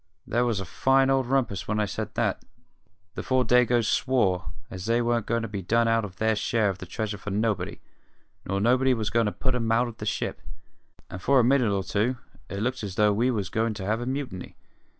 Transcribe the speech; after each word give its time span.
"There 0.25 0.45
was 0.45 0.59
a 0.59 0.65
fine 0.65 1.11
old 1.11 1.27
rumpus 1.27 1.67
when 1.67 1.79
I 1.79 1.85
said 1.85 2.15
that. 2.15 2.43
The 3.13 3.21
four 3.21 3.45
Dagoes 3.45 3.87
swore 3.87 4.51
as 4.71 4.87
they 4.87 4.99
wasn't 4.99 5.27
goin' 5.27 5.43
to 5.43 5.47
be 5.47 5.61
done 5.61 5.87
out 5.87 6.03
of 6.03 6.15
their 6.15 6.35
share 6.35 6.71
of 6.71 6.79
the 6.79 6.87
treasure 6.87 7.19
for 7.19 7.29
nobody, 7.29 7.79
nor 8.43 8.59
nobody 8.59 8.95
wasn't 8.95 9.13
goin' 9.13 9.25
to 9.27 9.31
put 9.31 9.53
'em 9.53 9.71
out 9.71 9.87
of 9.87 9.97
the 9.97 10.07
ship; 10.07 10.41
and 11.11 11.21
for 11.21 11.39
a 11.39 11.43
minute 11.43 11.71
or 11.71 11.83
two 11.83 12.17
it 12.49 12.61
looked 12.63 12.81
as 12.83 12.95
though 12.95 13.13
we 13.13 13.29
was 13.29 13.49
goin' 13.49 13.75
to 13.75 13.85
have 13.85 14.01
a 14.01 14.07
mutiny. 14.07 14.55